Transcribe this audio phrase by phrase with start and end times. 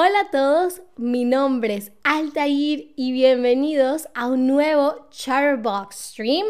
[0.00, 6.46] Hola a todos, mi nombre es Altair y bienvenidos a un nuevo Chatterbox Stream.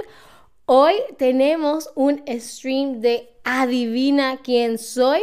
[0.67, 5.23] Hoy tenemos un stream de Adivina quién soy,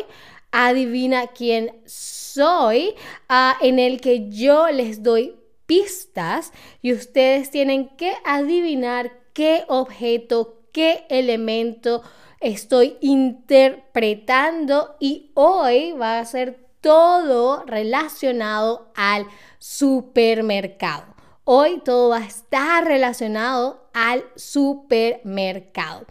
[0.52, 2.96] Adivina quién soy,
[3.30, 5.36] ah, en el que yo les doy
[5.68, 6.52] pistas
[6.82, 12.02] y ustedes tienen que adivinar qué objeto, qué elemento
[12.40, 19.26] estoy interpretando y hoy va a ser todo relacionado al
[19.58, 21.16] supermercado.
[21.44, 26.06] Hoy todo va a estar relacionado al supermercado.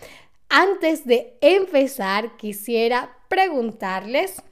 [0.48, 4.42] Antes de empezar, quisiera preguntarles,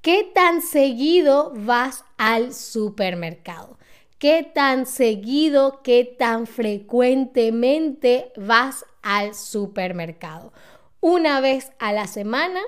[0.00, 3.80] ¿qué tan seguido vas al supermercado?
[4.20, 10.52] ¿Qué tan seguido, qué tan frecuentemente vas al supermercado?
[11.00, 12.60] ¿Una vez a la semana?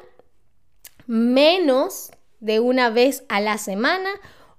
[1.06, 2.10] ¿Menos
[2.40, 4.10] de una vez a la semana?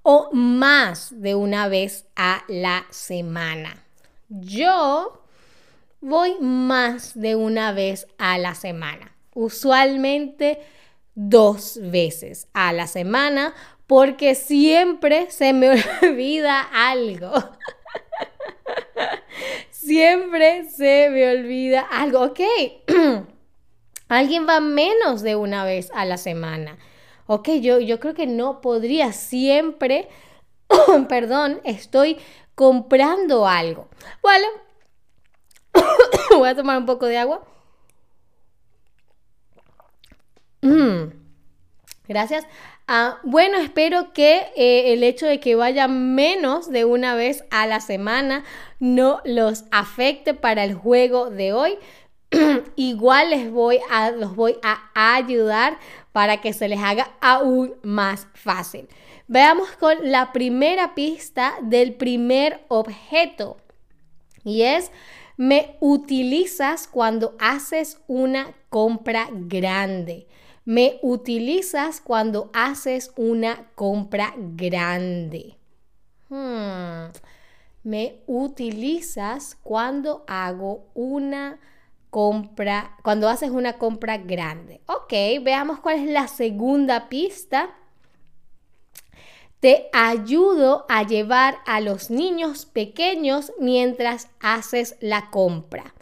[0.04, 3.84] ¿O más de una vez a la semana?
[4.30, 5.24] Yo
[6.02, 9.16] voy más de una vez a la semana.
[9.34, 10.60] Usualmente
[11.16, 13.56] dos veces a la semana
[13.88, 15.70] porque siempre se me
[16.02, 17.32] olvida algo.
[19.72, 22.24] siempre se me olvida algo.
[22.24, 22.42] Ok,
[24.16, 26.78] alguien va menos de una vez a la semana.
[27.28, 30.08] Ok, yo, yo creo que no podría siempre,
[31.10, 32.18] perdón, estoy
[32.54, 33.90] comprando algo.
[34.22, 34.48] Bueno,
[36.38, 37.44] voy a tomar un poco de agua.
[40.62, 41.12] Mm,
[42.08, 42.46] gracias.
[42.88, 47.66] Ah, bueno, espero que eh, el hecho de que vaya menos de una vez a
[47.66, 48.44] la semana
[48.80, 51.80] no los afecte para el juego de hoy.
[52.76, 55.78] Igual les voy a, los voy a ayudar
[56.12, 58.88] para que se les haga aún más fácil.
[59.28, 63.58] Veamos con la primera pista del primer objeto.
[64.44, 64.92] Y es,
[65.38, 70.28] me utilizas cuando haces una compra grande.
[70.64, 75.58] Me utilizas cuando haces una compra grande.
[76.30, 77.12] Hmm.
[77.84, 81.75] Me utilizas cuando hago una compra,
[83.04, 84.82] cuando haces una compra grande.
[84.86, 85.12] Ok,
[85.44, 87.76] veamos cuál es la segunda pista.
[89.60, 95.94] Te ayudo a llevar a los niños pequeños mientras haces la compra.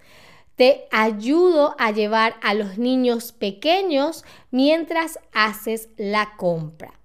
[0.55, 6.99] Te ayudo a llevar a los niños pequeños mientras haces la compra.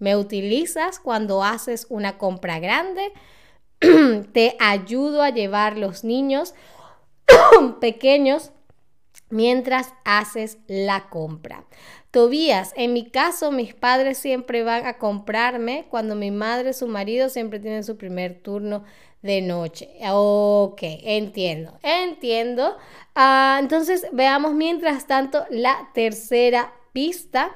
[0.00, 3.12] ¿Me utilizas cuando haces una compra grande?
[4.32, 6.77] Te ayudo a llevar los niños pequeños
[9.30, 11.64] mientras haces la compra.
[12.10, 16.86] Tobías, en mi caso, mis padres siempre van a comprarme cuando mi madre y su
[16.86, 18.84] marido siempre tienen su primer turno
[19.22, 19.90] de noche.
[20.10, 22.76] Ok, entiendo, entiendo.
[23.14, 27.54] Ah, entonces veamos mientras tanto la tercera pista.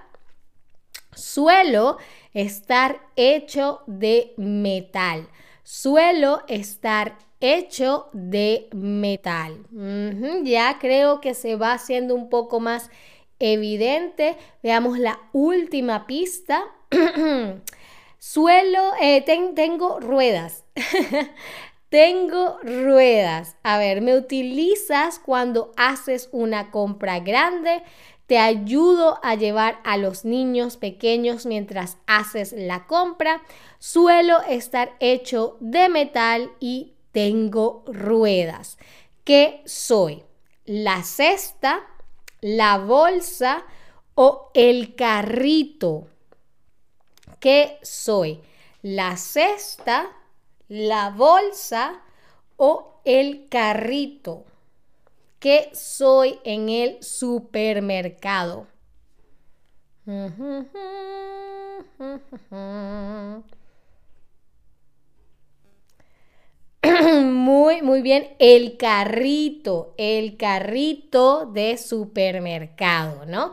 [1.15, 1.99] Suelo
[2.35, 5.29] estar hecho de metal.
[5.63, 9.67] Suelo estar hecho de metal.
[10.45, 12.91] ya creo que se va haciendo un poco más
[13.39, 14.37] evidente.
[14.63, 16.63] Veamos la última pista.
[18.19, 20.65] Suelo, eh, tengo ruedas.
[21.89, 23.57] tengo ruedas.
[23.63, 27.83] A ver, me utilizas cuando haces una compra grande.
[28.33, 33.43] Te ayudo a llevar a los niños pequeños mientras haces la compra.
[33.79, 38.79] Suelo estar hecho de metal y tengo ruedas.
[39.25, 40.23] ¿Qué soy?
[40.65, 41.87] ¿La cesta,
[42.41, 43.67] la bolsa
[44.15, 46.07] o el carrito?
[47.39, 48.41] ¿Qué soy?
[48.81, 50.11] ¿La cesta,
[50.69, 52.01] la bolsa
[52.57, 54.47] o el carrito?
[55.43, 58.69] ¿Qué soy en el supermercado?
[66.85, 68.37] Muy, muy bien.
[68.39, 73.53] El carrito, el carrito de supermercado, ¿no?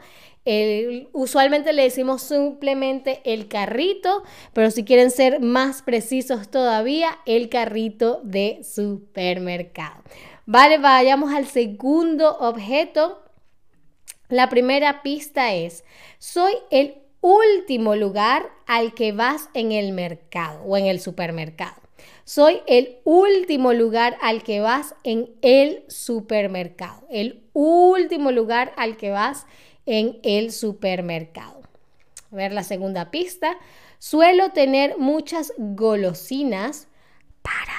[1.12, 8.22] usualmente le decimos simplemente el carrito, pero si quieren ser más precisos todavía, el carrito
[8.24, 10.02] de supermercado.
[10.52, 13.22] Vale, vayamos al segundo objeto.
[14.30, 15.84] La primera pista es,
[16.18, 21.80] soy el último lugar al que vas en el mercado o en el supermercado.
[22.24, 27.06] Soy el último lugar al que vas en el supermercado.
[27.12, 29.46] El último lugar al que vas
[29.86, 31.62] en el supermercado.
[32.32, 33.56] A ver la segunda pista.
[34.00, 36.88] Suelo tener muchas golosinas
[37.44, 37.79] para.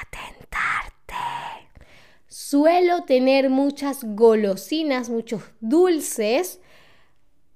[2.50, 6.60] Suelo tener muchas golosinas, muchos dulces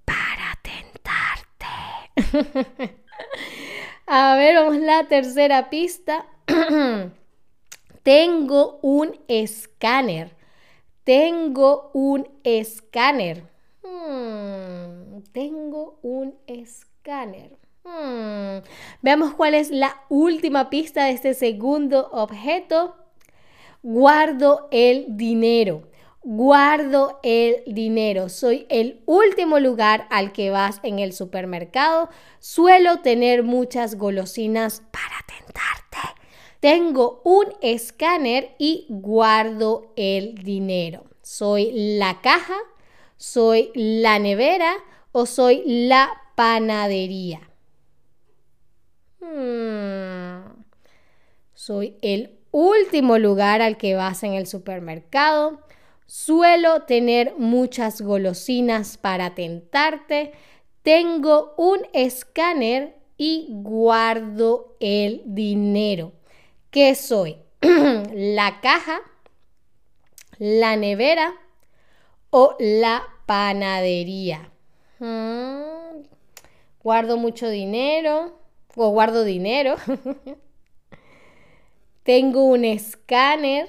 [0.05, 1.67] para tentarte.
[4.07, 6.29] A ver, vamos a la tercera pista.
[8.05, 10.37] Tengo un escáner.
[11.03, 13.51] Tengo un escáner.
[13.83, 17.59] Hmm, tengo un escáner.
[17.83, 18.63] Hmm,
[19.03, 23.04] veamos cuál es la última pista de este segundo objeto.
[23.87, 25.83] Guardo el dinero.
[26.23, 28.31] Guardo el dinero.
[28.31, 32.09] Soy el último lugar al que vas en el supermercado.
[32.39, 36.19] Suelo tener muchas golosinas para tentarte.
[36.61, 41.05] Tengo un escáner y guardo el dinero.
[41.21, 42.57] Soy la caja,
[43.19, 44.73] soy la nevera
[45.13, 47.51] o soy la panadería.
[49.21, 50.65] Hmm.
[51.53, 55.59] Soy el último lugar al que vas en el supermercado.
[56.07, 60.31] Suelo tener muchas golosinas para tentarte.
[60.83, 66.13] Tengo un escáner y guardo el dinero.
[66.71, 67.39] ¿Qué soy?
[67.61, 69.01] ¿La caja?
[70.39, 71.35] ¿La nevera?
[72.31, 74.53] ¿O la panadería?
[75.01, 76.05] Hmm.
[76.85, 78.39] Guardo mucho dinero
[78.77, 79.75] o guardo dinero.
[82.05, 83.67] Tengo un escáner.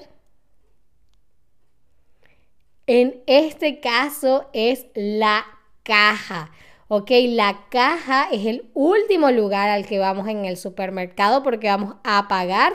[2.86, 5.44] En este caso es la
[5.82, 6.52] caja.
[6.88, 11.96] Ok, la caja es el último lugar al que vamos en el supermercado porque vamos
[12.04, 12.74] a pagar.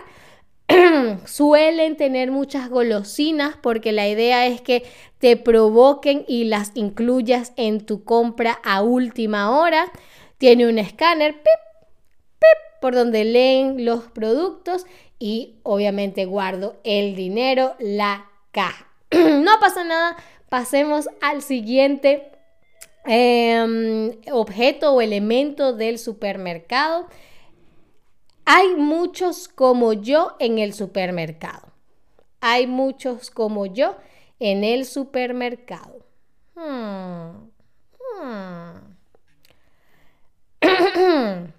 [1.25, 4.84] Suelen tener muchas golosinas porque la idea es que
[5.19, 9.92] te provoquen y las incluyas en tu compra a última hora.
[10.40, 11.44] Tiene un escáner, pip,
[12.40, 14.88] pip, por donde leen los productos
[15.21, 18.88] y obviamente guardo el dinero, la caja.
[19.12, 20.18] no pasa nada,
[20.50, 22.31] pasemos al siguiente
[23.06, 27.06] em, objeto o elemento del supermercado.
[28.45, 31.68] Hay muchos como yo en el supermercado.
[32.39, 33.97] Hay muchos como yo
[34.39, 36.03] en el supermercado.
[36.56, 37.51] Hmm.
[38.19, 38.81] Hmm.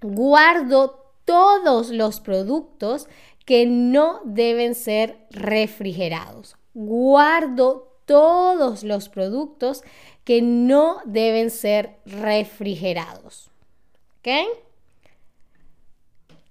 [0.00, 3.06] Guardo todos los productos
[3.44, 6.56] que no deben ser refrigerados.
[6.72, 9.82] Guardo todos los productos
[10.24, 13.50] que no deben ser refrigerados.
[14.20, 14.28] ¿Ok?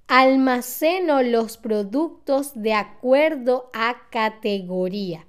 [0.07, 5.25] Almaceno los productos de acuerdo a categoría.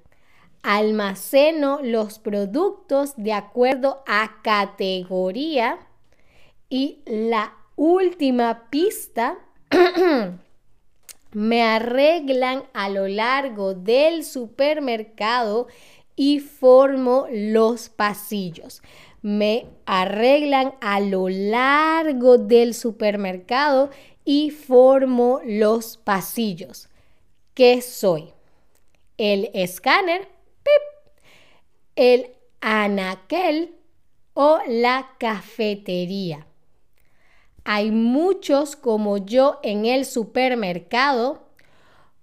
[0.63, 5.79] Almaceno los productos de acuerdo a categoría.
[6.69, 9.39] Y la última pista,
[11.33, 15.69] me arreglan a lo largo del supermercado
[16.17, 18.83] y formo los pasillos.
[19.23, 23.91] Me arreglan a lo largo del supermercado
[24.25, 26.89] y formo los pasillos.
[27.55, 28.33] ¿Qué soy?
[29.17, 30.29] El escáner,
[31.95, 33.77] el anaquel
[34.35, 36.48] o la cafetería.
[37.71, 41.51] Hay muchos como yo en el supermercado.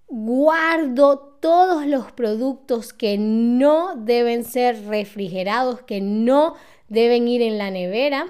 [0.08, 6.56] Guardo todos los productos que no deben ser refrigerados, que no
[6.88, 8.26] deben ir en la nevera.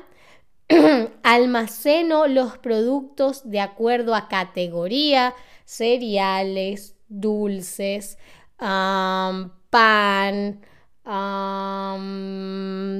[1.22, 5.32] Almaceno los productos de acuerdo a categoría,
[5.64, 8.18] cereales, dulces,
[8.58, 10.60] pan,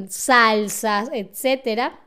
[0.09, 2.06] salsas, etcétera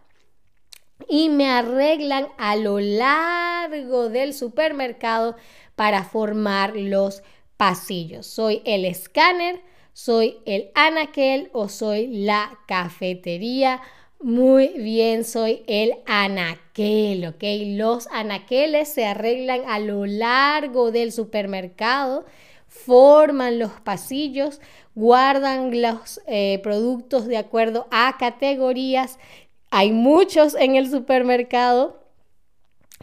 [1.09, 5.35] y me arreglan a lo largo del supermercado
[5.75, 7.23] para formar los
[7.57, 8.27] pasillos.
[8.27, 9.61] Soy el escáner,
[9.91, 13.81] soy el anaquel o soy la cafetería.
[14.21, 17.43] Muy bien, soy el anaquel, ¿ok?
[17.77, 22.25] Los anaqueles se arreglan a lo largo del supermercado,
[22.67, 24.61] forman los pasillos,
[24.93, 29.17] guardan los eh, productos de acuerdo a categorías
[29.71, 32.03] hay muchos en el supermercado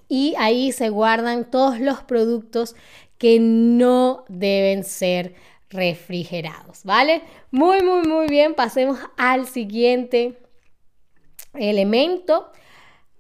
[0.09, 2.75] y ahí se guardan todos los productos
[3.19, 5.35] que no deben ser
[5.71, 7.23] refrigerados, ¿vale?
[7.51, 8.55] Muy, muy, muy bien.
[8.55, 10.39] Pasemos al siguiente
[11.55, 12.51] elemento.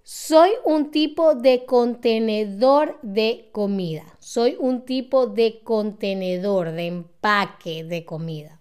[0.02, 4.04] Soy un tipo de contenedor de comida.
[4.20, 8.60] Soy un tipo de contenedor, de empaque de comida.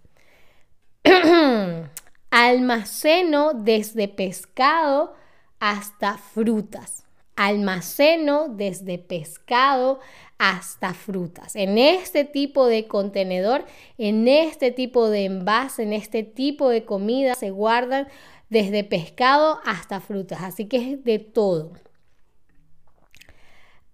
[2.30, 5.14] Almaceno desde pescado
[5.60, 7.06] hasta frutas.
[7.36, 10.00] Almaceno desde pescado
[10.38, 11.56] hasta frutas.
[11.56, 13.66] En este tipo de contenedor,
[13.98, 18.08] en este tipo de envase, en este tipo de comida se guardan
[18.50, 20.42] desde pescado hasta frutas.
[20.42, 21.74] Así que es de todo.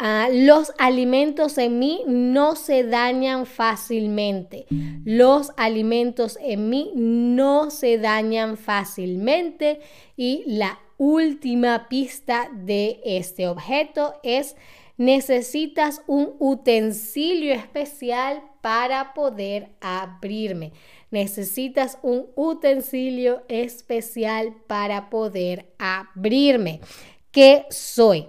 [0.03, 4.65] Ah, los alimentos en mí no se dañan fácilmente.
[5.05, 9.79] Los alimentos en mí no se dañan fácilmente.
[10.17, 14.55] Y la última pista de este objeto es
[14.98, 20.74] necesitas un utensilio especial para poder abrirme.
[21.12, 26.81] Necesitas un utensilio especial para poder abrirme.
[27.29, 28.25] ¿Qué soy?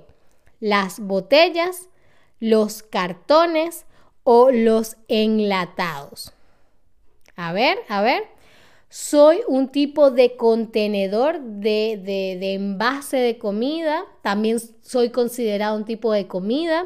[0.63, 1.89] Las botellas,
[2.39, 3.85] los cartones
[4.23, 6.33] o los enlatados.
[7.35, 8.23] A ver, a ver.
[8.89, 14.05] Soy un tipo de contenedor de, de, envase de comida.
[14.23, 16.85] También soy considerado un tipo de comida.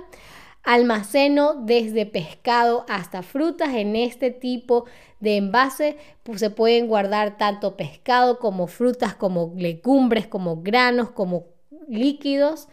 [0.63, 3.75] Almaceno desde pescado hasta frutas.
[3.75, 4.87] En este tipo
[5.21, 11.45] de envase pues, se pueden guardar tanto pescado como frutas, como legumbres, como granos, como
[11.89, 12.69] líquidos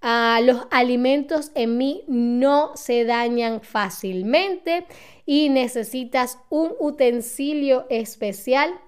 [0.00, 4.86] los alimentos en mí no se dañan fácilmente
[5.26, 8.80] y necesitas un utensilio especial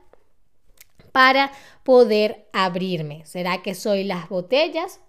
[1.12, 1.50] para
[1.82, 3.24] poder abrirme.
[3.26, 5.00] ¿Será que soy las botellas?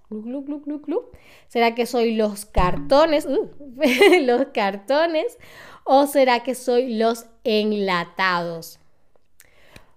[1.48, 3.26] ¿Será que soy los cartones?
[3.26, 3.50] Uh,
[4.22, 5.38] los cartones.
[5.84, 8.81] ¿O será que soy los enlatados?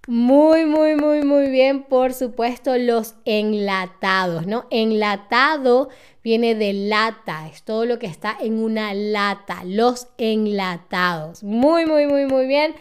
[0.07, 4.67] Muy, muy, muy, muy bien, por supuesto, los enlatados, ¿no?
[4.71, 5.89] Enlatado
[6.23, 11.43] viene de lata, es todo lo que está en una lata, los enlatados.
[11.43, 12.75] Muy, muy, muy, muy bien.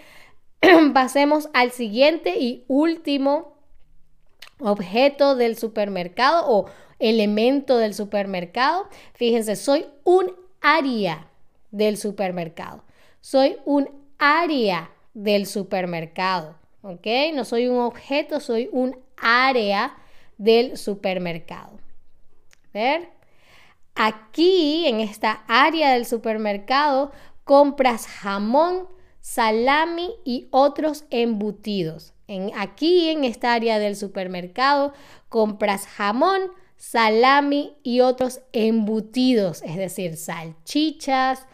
[0.93, 3.53] Pasemos al siguiente y último
[4.59, 6.65] objeto del supermercado o
[6.99, 8.89] elemento del supermercado.
[9.13, 11.27] Fíjense, soy un área
[11.71, 12.83] del supermercado.
[13.21, 16.62] Soy un área del supermercado.
[16.83, 17.07] ¿Ok?
[17.33, 19.97] No soy un objeto, soy un área
[20.37, 21.79] del supermercado.
[22.73, 23.09] ¿Ver?
[23.95, 27.11] Aquí, en esta área del supermercado,
[27.43, 28.87] compras jamón,
[29.21, 32.13] salami y otros embutidos.
[32.27, 34.93] En, aquí, en esta área del supermercado,
[35.29, 36.41] compras jamón,
[36.75, 41.45] salami y otros embutidos, es decir, salchichas,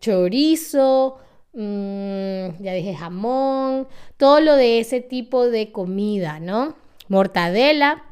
[0.00, 1.18] chorizo,
[1.54, 6.74] Mm, ya dije jamón, todo lo de ese tipo de comida, ¿no?
[7.08, 8.04] Mortadela.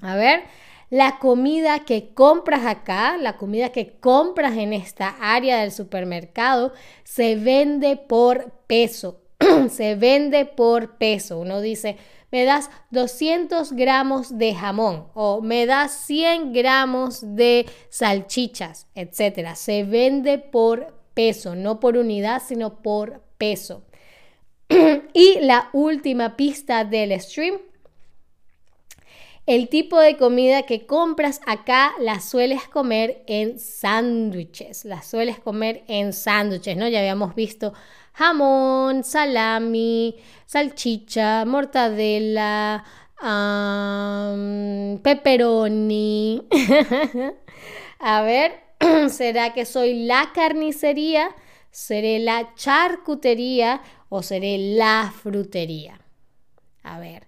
[0.00, 0.44] A ver,
[0.88, 6.72] la comida que compras acá, la comida que compras en esta área del supermercado,
[7.02, 9.20] se vende por peso.
[9.68, 11.40] se vende por peso.
[11.40, 11.96] Uno dice,
[12.30, 19.56] me das 200 gramos de jamón o me das 100 gramos de salchichas, etcétera.
[19.56, 23.82] Se vende por peso, no por unidad, sino por peso.
[25.14, 27.58] y la última pista del stream.
[29.46, 35.84] El tipo de comida que compras acá la sueles comer en sándwiches, la sueles comer
[35.86, 36.86] en sándwiches, ¿no?
[36.88, 37.72] Ya habíamos visto
[38.12, 42.84] jamón, salami, salchicha, mortadela,
[45.02, 46.42] pepperoni.
[48.00, 48.65] A ver,
[49.10, 51.34] ¿Será que soy la carnicería?
[51.70, 56.00] ¿Seré la charcutería o seré la frutería?
[56.82, 57.26] A ver,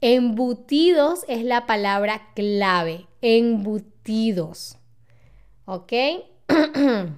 [0.00, 4.78] embutidos es la palabra clave, embutidos.
[5.64, 5.92] ¿Ok?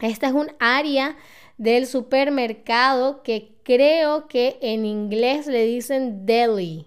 [0.00, 1.16] Esta es un área
[1.56, 6.86] del supermercado que creo que en inglés le dicen deli.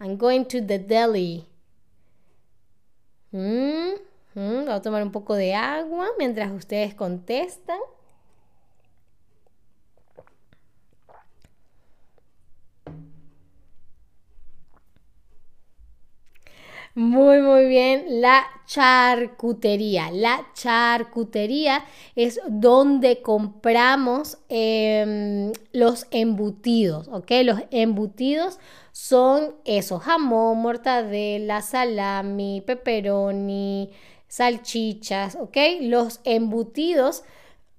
[0.00, 1.46] I'm going to the deli.
[3.32, 3.94] Mm.
[4.34, 7.78] Voy a tomar un poco de agua mientras ustedes contestan.
[16.94, 18.04] Muy, muy bien.
[18.20, 20.10] La charcutería.
[20.12, 27.30] La charcutería es donde compramos em, los embutidos, ¿ok?
[27.44, 28.60] Los embutidos
[28.92, 33.90] son esos, jamón, mortadela, salami, pepperoni,
[34.34, 35.56] salchichas, ¿ok?
[35.82, 37.22] Los embutidos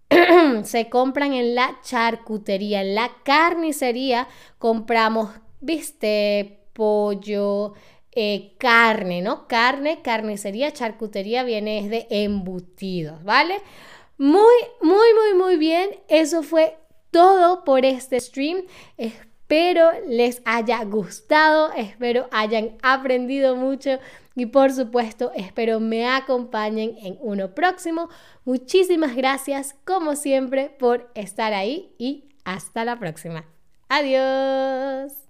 [0.63, 7.73] se compran en la charcutería, en la carnicería compramos viste, pollo,
[8.13, 9.49] eh, carne, ¿no?
[9.49, 13.57] Carne, carnicería, charcutería viene de embutidos, ¿vale?
[14.17, 15.89] Muy, muy, muy, muy bien.
[16.07, 16.77] Eso fue
[17.11, 18.63] todo por este stream.
[18.95, 23.99] espero les haya gustado, espero hayan aprendido mucho
[24.35, 28.09] y por supuesto espero me acompañen en uno próximo.
[28.43, 33.45] Muchísimas gracias como siempre por estar ahí y hasta la próxima.
[33.89, 35.24] Adiós.